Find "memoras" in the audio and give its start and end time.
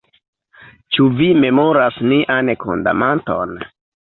1.43-1.99